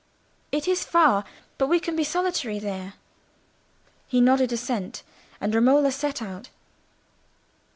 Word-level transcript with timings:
It 0.51 0.67
is 0.67 0.83
far, 0.83 1.25
but 1.59 1.67
we 1.67 1.79
can 1.79 1.95
be 1.95 2.03
solitary 2.03 2.57
there." 2.57 2.95
He 4.07 4.19
nodded 4.19 4.51
assent, 4.51 5.03
and 5.39 5.53
Romola 5.53 5.91
set 5.91 6.23
out. 6.23 6.49